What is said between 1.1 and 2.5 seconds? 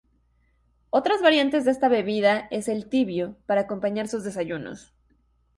variantes de esta bebida